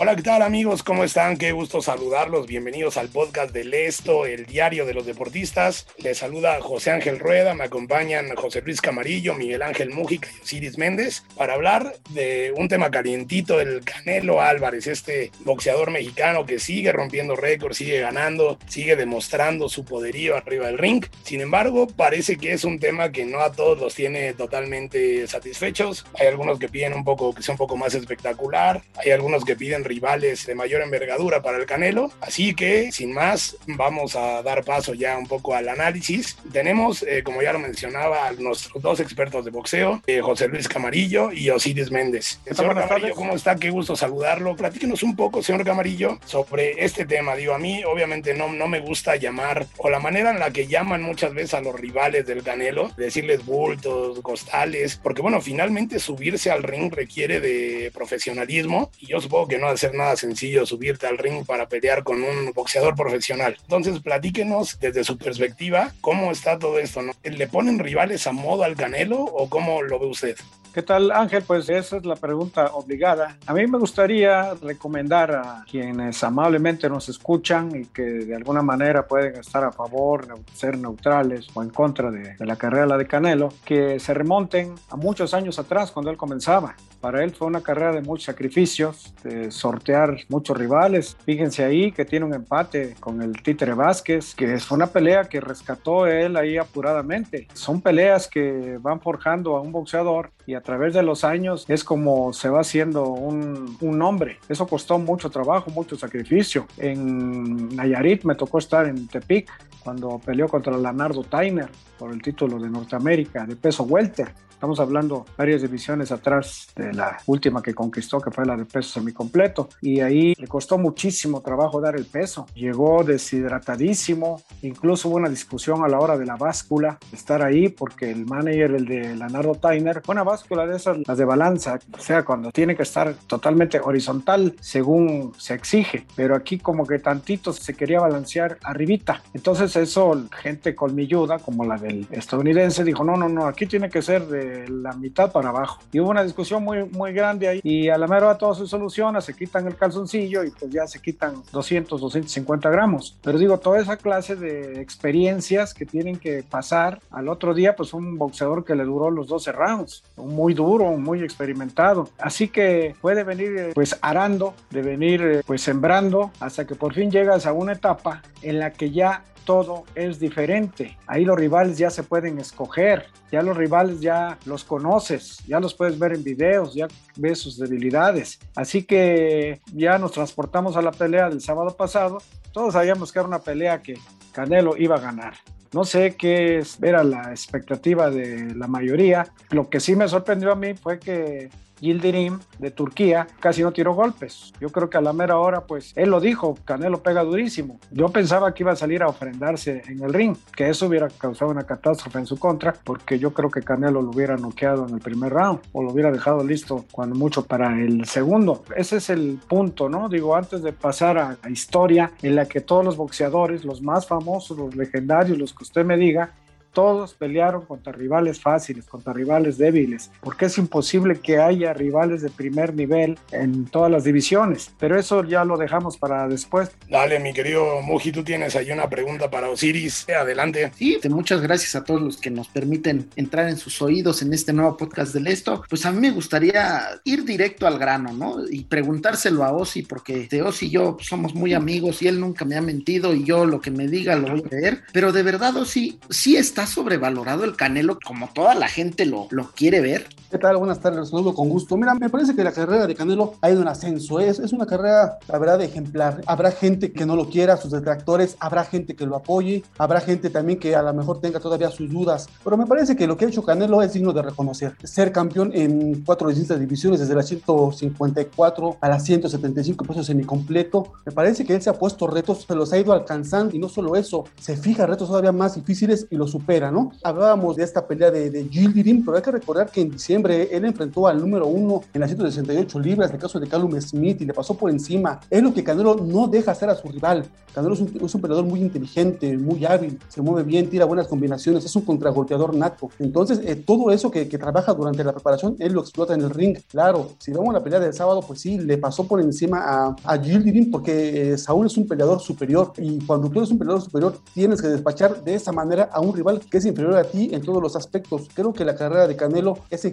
Hola, 0.00 0.14
¿qué 0.14 0.22
tal 0.22 0.42
amigos? 0.42 0.84
¿Cómo 0.84 1.02
están? 1.02 1.36
Qué 1.36 1.50
gusto 1.50 1.82
saludarlos. 1.82 2.46
Bienvenidos 2.46 2.96
al 2.96 3.08
podcast 3.08 3.52
del 3.52 3.74
Esto, 3.74 4.26
el 4.26 4.46
diario 4.46 4.86
de 4.86 4.94
los 4.94 5.06
deportistas. 5.06 5.88
Les 5.96 6.18
saluda 6.18 6.60
José 6.60 6.92
Ángel 6.92 7.18
Rueda, 7.18 7.52
me 7.54 7.64
acompañan 7.64 8.32
José 8.36 8.62
Luis 8.62 8.80
Camarillo, 8.80 9.34
Miguel 9.34 9.60
Ángel 9.60 9.90
Mújica 9.90 10.28
y 10.38 10.42
Osiris 10.42 10.78
Méndez 10.78 11.24
para 11.36 11.54
hablar 11.54 11.96
de 12.10 12.54
un 12.56 12.68
tema 12.68 12.92
calientito, 12.92 13.60
el 13.60 13.82
Canelo 13.82 14.40
Álvarez, 14.40 14.86
este 14.86 15.32
boxeador 15.40 15.90
mexicano 15.90 16.46
que 16.46 16.60
sigue 16.60 16.92
rompiendo 16.92 17.34
récords, 17.34 17.78
sigue 17.78 17.98
ganando, 17.98 18.56
sigue 18.68 18.94
demostrando 18.94 19.68
su 19.68 19.84
poderío 19.84 20.36
arriba 20.36 20.68
del 20.68 20.78
ring. 20.78 21.04
Sin 21.24 21.40
embargo, 21.40 21.88
parece 21.88 22.36
que 22.36 22.52
es 22.52 22.62
un 22.62 22.78
tema 22.78 23.10
que 23.10 23.24
no 23.24 23.40
a 23.40 23.50
todos 23.50 23.80
los 23.80 23.96
tiene 23.96 24.32
totalmente 24.32 25.26
satisfechos. 25.26 26.06
Hay 26.20 26.28
algunos 26.28 26.60
que 26.60 26.68
piden 26.68 26.94
un 26.94 27.02
poco, 27.02 27.34
que 27.34 27.42
sea 27.42 27.54
un 27.54 27.58
poco 27.58 27.76
más 27.76 27.96
espectacular, 27.96 28.80
hay 28.94 29.10
algunos 29.10 29.44
que 29.44 29.56
piden 29.56 29.87
rivales 29.88 30.46
de 30.46 30.54
mayor 30.54 30.82
envergadura 30.82 31.42
para 31.42 31.58
el 31.58 31.66
Canelo. 31.66 32.12
Así 32.20 32.54
que, 32.54 32.92
sin 32.92 33.12
más, 33.12 33.56
vamos 33.66 34.14
a 34.16 34.42
dar 34.42 34.64
paso 34.64 34.94
ya 34.94 35.16
un 35.16 35.26
poco 35.26 35.54
al 35.54 35.68
análisis. 35.68 36.36
Tenemos, 36.52 37.02
eh, 37.02 37.22
como 37.24 37.42
ya 37.42 37.52
lo 37.52 37.58
mencionaba, 37.58 38.28
a 38.28 38.32
nuestros 38.32 38.82
dos 38.82 39.00
expertos 39.00 39.44
de 39.44 39.50
boxeo, 39.50 40.02
eh, 40.06 40.20
José 40.20 40.48
Luis 40.48 40.68
Camarillo 40.68 41.32
y 41.32 41.50
Osiris 41.50 41.90
Méndez. 41.90 42.38
Señor 42.50 42.74
Camarillo, 42.74 43.14
¿cómo 43.14 43.34
está? 43.34 43.56
Qué 43.56 43.70
gusto 43.70 43.96
saludarlo. 43.96 44.56
Platíquenos 44.56 45.02
un 45.02 45.16
poco, 45.16 45.42
señor 45.42 45.64
Camarillo, 45.64 46.18
sobre 46.24 46.84
este 46.84 47.06
tema. 47.06 47.34
Digo, 47.34 47.54
a 47.54 47.58
mí 47.58 47.82
obviamente 47.84 48.34
no, 48.34 48.52
no 48.52 48.68
me 48.68 48.80
gusta 48.80 49.16
llamar, 49.16 49.66
o 49.78 49.90
la 49.90 50.00
manera 50.00 50.30
en 50.30 50.38
la 50.38 50.50
que 50.50 50.66
llaman 50.66 51.02
muchas 51.02 51.34
veces 51.34 51.54
a 51.54 51.60
los 51.60 51.78
rivales 51.78 52.26
del 52.26 52.42
Canelo, 52.42 52.90
decirles 52.96 53.44
bultos, 53.44 54.20
costales, 54.20 54.96
porque 55.02 55.22
bueno, 55.22 55.40
finalmente 55.40 55.98
subirse 55.98 56.50
al 56.50 56.62
ring 56.62 56.92
requiere 56.92 57.40
de 57.40 57.90
profesionalismo 57.94 58.90
y 58.98 59.06
yo 59.06 59.20
supongo 59.20 59.48
que 59.48 59.58
no 59.58 59.70
ser 59.78 59.94
nada 59.94 60.16
sencillo 60.16 60.66
subirte 60.66 61.06
al 61.06 61.18
ring 61.18 61.46
para 61.46 61.68
pelear 61.68 62.02
con 62.02 62.22
un 62.22 62.52
boxeador 62.52 62.94
profesional. 62.94 63.56
Entonces, 63.62 64.00
platíquenos 64.00 64.78
desde 64.80 65.04
su 65.04 65.16
perspectiva 65.16 65.92
cómo 66.00 66.30
está 66.30 66.58
todo 66.58 66.78
esto. 66.78 67.02
¿no? 67.02 67.12
¿Le 67.22 67.46
ponen 67.48 67.78
rivales 67.78 68.26
a 68.26 68.32
modo 68.32 68.64
al 68.64 68.76
Canelo 68.76 69.20
o 69.20 69.48
cómo 69.48 69.82
lo 69.82 69.98
ve 69.98 70.06
usted? 70.06 70.36
¿Qué 70.72 70.82
tal 70.82 71.10
Ángel? 71.10 71.42
Pues 71.46 71.68
esa 71.68 71.96
es 71.96 72.04
la 72.04 72.14
pregunta 72.14 72.66
obligada. 72.74 73.36
A 73.46 73.54
mí 73.54 73.66
me 73.66 73.78
gustaría 73.78 74.54
recomendar 74.54 75.30
a 75.32 75.64
quienes 75.68 76.22
amablemente 76.22 76.88
nos 76.88 77.08
escuchan 77.08 77.74
y 77.74 77.86
que 77.86 78.02
de 78.02 78.34
alguna 78.36 78.62
manera 78.62 79.06
pueden 79.06 79.36
estar 79.36 79.64
a 79.64 79.72
favor, 79.72 80.26
ser 80.52 80.78
neutrales 80.78 81.46
o 81.54 81.62
en 81.62 81.70
contra 81.70 82.10
de, 82.10 82.34
de 82.36 82.46
la 82.46 82.56
carrera 82.56 82.96
de 82.96 83.06
Canelo, 83.06 83.48
que 83.64 83.98
se 83.98 84.14
remonten 84.14 84.74
a 84.90 84.96
muchos 84.96 85.34
años 85.34 85.58
atrás 85.58 85.90
cuando 85.90 86.10
él 86.10 86.16
comenzaba. 86.16 86.76
Para 87.00 87.22
él 87.22 87.30
fue 87.30 87.46
una 87.46 87.60
carrera 87.60 87.92
de 87.92 88.02
muchos 88.02 88.24
sacrificios, 88.24 89.14
de 89.22 89.50
sortear 89.50 90.16
muchos 90.28 90.56
rivales. 90.56 91.16
Fíjense 91.24 91.64
ahí 91.64 91.92
que 91.92 92.04
tiene 92.04 92.26
un 92.26 92.34
empate 92.34 92.96
con 92.98 93.22
el 93.22 93.40
Títere 93.40 93.74
Vázquez, 93.74 94.34
que 94.34 94.58
fue 94.58 94.76
una 94.76 94.88
pelea 94.88 95.24
que 95.24 95.40
rescató 95.40 96.06
él 96.06 96.36
ahí 96.36 96.56
apuradamente. 96.56 97.46
Son 97.54 97.80
peleas 97.80 98.26
que 98.26 98.78
van 98.80 99.00
forjando 99.00 99.56
a 99.56 99.60
un 99.60 99.70
boxeador 99.70 100.30
y 100.48 100.54
a 100.54 100.62
través 100.62 100.94
de 100.94 101.02
los 101.02 101.24
años 101.24 101.66
es 101.68 101.84
como 101.84 102.32
se 102.32 102.48
va 102.48 102.60
haciendo 102.60 103.04
un, 103.04 103.76
un 103.82 104.00
hombre. 104.00 104.38
Eso 104.48 104.66
costó 104.66 104.98
mucho 104.98 105.28
trabajo, 105.28 105.70
mucho 105.70 105.94
sacrificio. 105.94 106.66
En 106.78 107.76
Nayarit 107.76 108.24
me 108.24 108.34
tocó 108.34 108.56
estar 108.56 108.86
en 108.86 109.08
Tepic 109.08 109.46
cuando 109.84 110.18
peleó 110.18 110.48
contra 110.48 110.74
Leonardo 110.74 111.22
Tainer 111.22 111.68
por 111.98 112.14
el 112.14 112.22
título 112.22 112.58
de 112.58 112.70
Norteamérica 112.70 113.44
de 113.44 113.56
peso 113.56 113.82
welter 113.82 114.32
Estamos 114.58 114.80
hablando 114.80 115.24
varias 115.36 115.62
divisiones 115.62 116.10
atrás 116.10 116.66
de 116.74 116.92
la 116.92 117.18
última 117.26 117.62
que 117.62 117.72
conquistó, 117.72 118.20
que 118.20 118.32
fue 118.32 118.44
la 118.44 118.56
de 118.56 118.64
peso 118.64 118.94
semicompleto. 118.94 119.68
Y 119.80 120.00
ahí 120.00 120.34
le 120.36 120.48
costó 120.48 120.76
muchísimo 120.76 121.40
trabajo 121.42 121.80
dar 121.80 121.94
el 121.94 122.06
peso. 122.06 122.44
Llegó 122.56 123.04
deshidratadísimo. 123.04 124.42
Incluso 124.62 125.10
hubo 125.10 125.18
una 125.18 125.28
discusión 125.28 125.84
a 125.84 125.88
la 125.88 126.00
hora 126.00 126.18
de 126.18 126.26
la 126.26 126.34
báscula, 126.34 126.98
estar 127.12 127.40
ahí, 127.40 127.68
porque 127.68 128.10
el 128.10 128.26
manager, 128.26 128.72
el 128.72 128.84
de 128.86 129.14
Leonardo 129.14 129.54
Tainer, 129.54 130.02
una 130.08 130.24
báscula 130.24 130.66
de 130.66 130.74
esas, 130.74 130.98
las 131.06 131.16
de 131.16 131.24
balanza, 131.24 131.78
o 131.96 132.00
sea, 132.00 132.24
cuando 132.24 132.50
tiene 132.50 132.74
que 132.74 132.82
estar 132.82 133.14
totalmente 133.28 133.78
horizontal 133.78 134.56
según 134.58 135.34
se 135.38 135.54
exige. 135.54 136.04
Pero 136.16 136.34
aquí 136.34 136.58
como 136.58 136.84
que 136.84 136.98
tantito 136.98 137.52
se 137.52 137.74
quería 137.74 138.00
balancear 138.00 138.58
arribita. 138.64 139.22
Entonces 139.34 139.76
eso, 139.76 140.20
gente 140.42 140.74
colmilluda, 140.74 141.38
como 141.38 141.64
la 141.64 141.76
del 141.76 142.08
estadounidense, 142.10 142.82
dijo, 142.82 143.04
no, 143.04 143.16
no, 143.16 143.28
no, 143.28 143.46
aquí 143.46 143.64
tiene 143.64 143.88
que 143.88 144.02
ser 144.02 144.26
de 144.26 144.47
la 144.68 144.92
mitad 144.92 145.32
para 145.32 145.50
abajo. 145.50 145.80
Y 145.92 146.00
hubo 146.00 146.10
una 146.10 146.24
discusión 146.24 146.62
muy, 146.62 146.84
muy 146.84 147.12
grande 147.12 147.48
ahí 147.48 147.60
y 147.62 147.88
a 147.88 147.98
la 147.98 148.06
mera 148.06 148.36
todo 148.36 148.54
se 148.54 148.66
soluciona, 148.66 149.20
se 149.20 149.34
quitan 149.34 149.66
el 149.66 149.76
calzoncillo 149.76 150.44
y 150.44 150.50
pues 150.50 150.70
ya 150.70 150.86
se 150.86 151.00
quitan 151.00 151.42
200, 151.52 152.00
250 152.00 152.70
gramos. 152.70 153.16
Pero 153.22 153.38
digo, 153.38 153.58
toda 153.58 153.80
esa 153.80 153.96
clase 153.96 154.36
de 154.36 154.80
experiencias 154.80 155.74
que 155.74 155.86
tienen 155.86 156.16
que 156.16 156.42
pasar 156.42 157.00
al 157.10 157.28
otro 157.28 157.54
día, 157.54 157.76
pues 157.76 157.92
un 157.94 158.18
boxeador 158.18 158.64
que 158.64 158.74
le 158.74 158.84
duró 158.84 159.10
los 159.10 159.28
12 159.28 159.52
rounds, 159.52 160.04
muy 160.16 160.54
duro, 160.54 160.92
muy 160.96 161.22
experimentado. 161.22 162.08
Así 162.18 162.48
que 162.48 162.94
puede 163.00 163.24
venir 163.24 163.72
pues 163.74 163.98
arando, 164.02 164.54
de 164.70 164.82
venir 164.82 165.42
pues 165.46 165.62
sembrando 165.62 166.30
hasta 166.40 166.66
que 166.66 166.74
por 166.74 166.94
fin 166.94 167.10
llegas 167.10 167.46
a 167.46 167.52
una 167.52 167.72
etapa 167.72 168.22
en 168.42 168.58
la 168.58 168.72
que 168.72 168.90
ya 168.90 169.24
todo 169.48 169.84
es 169.94 170.20
diferente. 170.20 170.98
Ahí 171.06 171.24
los 171.24 171.38
rivales 171.38 171.78
ya 171.78 171.88
se 171.88 172.02
pueden 172.02 172.38
escoger, 172.38 173.06
ya 173.32 173.40
los 173.40 173.56
rivales 173.56 173.98
ya 173.98 174.36
los 174.44 174.62
conoces, 174.62 175.38
ya 175.46 175.58
los 175.58 175.72
puedes 175.72 175.98
ver 175.98 176.12
en 176.12 176.22
videos, 176.22 176.74
ya 176.74 176.86
ves 177.16 177.38
sus 177.38 177.56
debilidades. 177.56 178.38
Así 178.54 178.82
que 178.82 179.62
ya 179.72 179.96
nos 179.96 180.12
transportamos 180.12 180.76
a 180.76 180.82
la 180.82 180.90
pelea 180.90 181.30
del 181.30 181.40
sábado 181.40 181.74
pasado. 181.78 182.18
Todos 182.52 182.74
sabíamos 182.74 183.10
que 183.10 183.20
era 183.20 183.28
una 183.28 183.38
pelea 183.38 183.80
que 183.80 183.94
Canelo 184.32 184.76
iba 184.76 184.96
a 184.96 185.00
ganar. 185.00 185.32
No 185.72 185.84
sé 185.84 186.14
qué 186.16 186.62
era 186.82 187.02
la 187.02 187.30
expectativa 187.30 188.10
de 188.10 188.54
la 188.54 188.66
mayoría. 188.66 189.32
Lo 189.48 189.70
que 189.70 189.80
sí 189.80 189.96
me 189.96 190.08
sorprendió 190.08 190.52
a 190.52 190.56
mí 190.56 190.74
fue 190.74 190.98
que 190.98 191.48
Yildirim 191.80 192.38
de 192.58 192.70
Turquía 192.70 193.26
casi 193.40 193.62
no 193.62 193.72
tiró 193.72 193.94
golpes. 193.94 194.52
Yo 194.60 194.68
creo 194.70 194.90
que 194.90 194.98
a 194.98 195.00
la 195.00 195.12
mera 195.12 195.38
hora, 195.38 195.62
pues 195.62 195.92
él 195.96 196.10
lo 196.10 196.20
dijo, 196.20 196.56
Canelo 196.64 197.02
pega 197.02 197.22
durísimo. 197.22 197.78
Yo 197.90 198.08
pensaba 198.08 198.52
que 198.54 198.62
iba 198.62 198.72
a 198.72 198.76
salir 198.76 199.02
a 199.02 199.08
ofrendarse 199.08 199.82
en 199.86 200.02
el 200.02 200.12
ring, 200.12 200.36
que 200.54 200.68
eso 200.68 200.86
hubiera 200.86 201.08
causado 201.08 201.50
una 201.50 201.64
catástrofe 201.64 202.18
en 202.18 202.26
su 202.26 202.38
contra, 202.38 202.74
porque 202.84 203.18
yo 203.18 203.32
creo 203.32 203.50
que 203.50 203.62
Canelo 203.62 204.02
lo 204.02 204.10
hubiera 204.10 204.36
noqueado 204.36 204.86
en 204.86 204.94
el 204.94 205.00
primer 205.00 205.32
round 205.32 205.60
o 205.72 205.82
lo 205.82 205.92
hubiera 205.92 206.10
dejado 206.10 206.44
listo 206.44 206.84
cuando 206.92 207.14
mucho 207.14 207.44
para 207.44 207.78
el 207.80 208.04
segundo. 208.06 208.64
Ese 208.76 208.96
es 208.96 209.10
el 209.10 209.38
punto, 209.48 209.88
¿no? 209.88 210.08
Digo, 210.08 210.36
antes 210.36 210.62
de 210.62 210.72
pasar 210.72 211.18
a 211.18 211.36
la 211.42 211.50
historia 211.50 212.12
en 212.22 212.36
la 212.36 212.46
que 212.46 212.60
todos 212.60 212.84
los 212.84 212.96
boxeadores, 212.96 213.64
los 213.64 213.82
más 213.82 214.06
famosos, 214.06 214.58
los 214.58 214.74
legendarios, 214.74 215.38
los 215.38 215.52
que 215.52 215.64
usted 215.64 215.84
me 215.84 215.96
diga, 215.96 216.32
todos 216.78 217.12
pelearon 217.14 217.66
contra 217.66 217.92
rivales 217.92 218.40
fáciles, 218.40 218.84
contra 218.84 219.12
rivales 219.12 219.58
débiles, 219.58 220.12
porque 220.20 220.44
es 220.44 220.58
imposible 220.58 221.18
que 221.18 221.38
haya 221.38 221.72
rivales 221.72 222.22
de 222.22 222.30
primer 222.30 222.72
nivel 222.72 223.18
en 223.32 223.64
todas 223.64 223.90
las 223.90 224.04
divisiones, 224.04 224.70
pero 224.78 224.96
eso 224.96 225.24
ya 225.24 225.44
lo 225.44 225.56
dejamos 225.56 225.96
para 225.96 226.28
después. 226.28 226.70
Dale, 226.88 227.18
mi 227.18 227.32
querido 227.32 227.82
Muji, 227.82 228.12
tú 228.12 228.22
tienes 228.22 228.54
ahí 228.54 228.70
una 228.70 228.88
pregunta 228.88 229.28
para 229.28 229.50
Osiris, 229.50 230.06
adelante. 230.08 230.70
Sí, 230.76 231.00
muchas 231.10 231.40
gracias 231.40 231.74
a 231.74 231.82
todos 231.82 232.00
los 232.00 232.16
que 232.16 232.30
nos 232.30 232.46
permiten 232.46 233.10
entrar 233.16 233.48
en 233.48 233.56
sus 233.56 233.82
oídos 233.82 234.22
en 234.22 234.32
este 234.32 234.52
nuevo 234.52 234.76
podcast 234.76 235.12
del 235.12 235.26
Esto. 235.26 235.64
Pues 235.68 235.84
a 235.84 235.90
mí 235.90 235.98
me 235.98 236.12
gustaría 236.12 237.00
ir 237.02 237.24
directo 237.24 237.66
al 237.66 237.80
grano, 237.80 238.12
¿no? 238.12 238.36
Y 238.48 238.62
preguntárselo 238.66 239.42
a 239.42 239.50
Osi, 239.50 239.82
porque 239.82 240.28
de 240.30 240.42
Osi 240.42 240.66
y 240.66 240.70
yo 240.70 240.96
somos 241.00 241.34
muy 241.34 241.54
amigos 241.54 242.02
y 242.02 242.06
él 242.06 242.20
nunca 242.20 242.44
me 242.44 242.56
ha 242.56 242.62
mentido 242.62 243.14
y 243.14 243.24
yo 243.24 243.46
lo 243.46 243.60
que 243.60 243.72
me 243.72 243.88
diga 243.88 244.14
lo 244.14 244.28
voy 244.28 244.42
a 244.46 244.48
creer, 244.48 244.82
pero 244.92 245.10
de 245.10 245.24
verdad 245.24 245.56
Osi, 245.56 245.98
sí 246.08 246.36
está 246.36 246.67
sobrevalorado 246.68 247.44
el 247.44 247.56
Canelo 247.56 247.98
como 248.04 248.28
toda 248.28 248.54
la 248.54 248.68
gente 248.68 249.06
lo, 249.06 249.26
lo 249.30 249.50
quiere 249.50 249.80
ver? 249.80 250.08
¿Qué 250.30 250.36
tal? 250.36 250.58
Buenas 250.58 250.78
tardes, 250.78 251.08
saludo 251.08 251.34
con 251.34 251.48
gusto. 251.48 251.74
Mira, 251.78 251.94
me 251.94 252.10
parece 252.10 252.36
que 252.36 252.44
la 252.44 252.52
carrera 252.52 252.86
de 252.86 252.94
Canelo 252.94 253.32
ha 253.40 253.50
ido 253.50 253.62
en 253.62 253.68
ascenso. 253.68 254.20
Es, 254.20 254.38
es 254.38 254.52
una 254.52 254.66
carrera, 254.66 255.18
la 255.26 255.38
verdad, 255.38 255.62
ejemplar. 255.62 256.20
Habrá 256.26 256.50
gente 256.50 256.92
que 256.92 257.06
no 257.06 257.16
lo 257.16 257.30
quiera, 257.30 257.56
sus 257.56 257.70
detractores, 257.70 258.36
habrá 258.38 258.64
gente 258.64 258.94
que 258.94 259.06
lo 259.06 259.16
apoye, 259.16 259.64
habrá 259.78 260.02
gente 260.02 260.28
también 260.28 260.58
que 260.58 260.76
a 260.76 260.82
lo 260.82 260.92
mejor 260.92 261.22
tenga 261.22 261.40
todavía 261.40 261.70
sus 261.70 261.90
dudas. 261.90 262.28
Pero 262.44 262.58
me 262.58 262.66
parece 262.66 262.94
que 262.94 263.06
lo 263.06 263.16
que 263.16 263.24
ha 263.24 263.28
hecho 263.28 263.42
Canelo 263.42 263.80
es 263.80 263.94
digno 263.94 264.12
de 264.12 264.20
reconocer. 264.20 264.76
Ser 264.84 265.12
campeón 265.12 265.50
en 265.54 266.02
cuatro 266.04 266.28
distintas 266.28 266.60
divisiones, 266.60 267.00
desde 267.00 267.14
la 267.14 267.22
154 267.22 268.76
a 268.82 268.88
la 268.90 269.00
175 269.00 269.82
pesos 269.86 270.04
semicompleto. 270.04 270.92
Me 271.06 271.12
parece 271.12 271.46
que 271.46 271.54
él 271.54 271.62
se 271.62 271.70
ha 271.70 271.78
puesto 271.78 272.06
retos, 272.06 272.44
se 272.46 272.54
los 272.54 272.70
ha 272.74 272.78
ido 272.78 272.92
alcanzando 272.92 273.56
y 273.56 273.58
no 273.58 273.70
solo 273.70 273.96
eso, 273.96 274.24
se 274.38 274.58
fija 274.58 274.84
retos 274.84 275.08
todavía 275.08 275.32
más 275.32 275.54
difíciles 275.54 276.06
y 276.10 276.16
lo 276.16 276.28
supera, 276.28 276.70
¿no? 276.70 276.92
Hablábamos 277.02 277.56
de 277.56 277.64
esta 277.64 277.86
pelea 277.86 278.10
de, 278.10 278.28
de 278.28 278.44
Gildirim, 278.46 279.02
pero 279.02 279.16
hay 279.16 279.22
que 279.22 279.30
recordar 279.30 279.70
que 279.70 279.80
en 279.80 279.90
diciembre 279.90 280.17
él 280.26 280.64
enfrentó 280.64 281.06
al 281.06 281.20
número 281.20 281.46
uno 281.46 281.82
en 281.92 282.00
las 282.00 282.10
168 282.10 282.78
libras, 282.80 283.10
el 283.10 283.18
caso 283.18 283.38
de 283.38 283.46
Callum 283.46 283.80
Smith, 283.80 284.20
y 284.20 284.24
le 284.24 284.34
pasó 284.34 284.54
por 284.54 284.70
encima. 284.70 285.20
Es 285.30 285.42
lo 285.42 285.52
que 285.52 285.64
Canelo 285.64 285.96
no 285.96 286.28
deja 286.28 286.52
hacer 286.52 286.68
a 286.70 286.74
su 286.74 286.88
rival. 286.88 287.24
Canelo 287.54 287.74
es 287.74 287.80
un, 287.80 287.98
es 288.04 288.14
un 288.14 288.20
peleador 288.20 288.44
muy 288.44 288.60
inteligente, 288.60 289.36
muy 289.36 289.64
hábil, 289.64 289.98
se 290.08 290.22
mueve 290.22 290.42
bien, 290.42 290.68
tira 290.68 290.84
buenas 290.84 291.08
combinaciones, 291.08 291.64
es 291.64 291.74
un 291.74 291.82
contragolpeador 291.82 292.54
nato. 292.54 292.90
Entonces, 292.98 293.40
eh, 293.44 293.56
todo 293.56 293.90
eso 293.90 294.10
que, 294.10 294.28
que, 294.28 294.38
trabaja 294.38 294.72
durante 294.74 295.02
la 295.02 295.12
preparación, 295.12 295.56
él 295.58 295.72
lo 295.72 295.80
explota 295.80 296.14
en 296.14 296.20
el 296.20 296.30
ring. 296.30 296.58
Claro, 296.68 297.10
si 297.18 297.32
vemos 297.32 297.52
la 297.52 297.62
pelea 297.62 297.80
del 297.80 297.94
sábado, 297.94 298.20
pues 298.26 298.40
sí, 298.40 298.58
le 298.58 298.78
pasó 298.78 299.06
por 299.06 299.20
encima 299.20 299.58
a, 299.64 299.96
a 300.04 300.18
Gildirim 300.18 300.70
porque 300.70 301.32
eh, 301.32 301.38
Saúl 301.38 301.66
es 301.66 301.76
un 301.76 301.86
peleador 301.86 302.20
superior 302.20 302.72
y 302.76 302.98
cuando 303.04 303.28
tú 303.28 303.40
eres 303.40 303.50
un 303.50 303.58
peleador 303.58 303.82
superior, 303.82 304.18
tienes 304.34 304.62
que 304.62 304.68
despachar 304.68 305.24
de 305.24 305.34
esa 305.34 305.52
manera 305.52 305.90
a 305.92 306.00
un 306.00 306.14
rival 306.14 306.40
que 306.40 306.58
es 306.58 306.66
inferior 306.66 306.96
a 306.96 307.04
ti 307.04 307.30
en 307.32 307.42
todos 307.42 307.62
los 307.62 307.76
aspectos. 307.76 308.28
Creo 308.32 308.52
que 308.52 308.64
la 308.64 308.74
carrera 308.74 309.06
de 309.06 309.16
Canelo 309.16 309.58
es 309.70 309.84